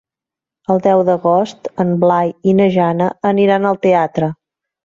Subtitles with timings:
[0.75, 4.33] El deu d'agost en Blai i na Jana aniran al teatre.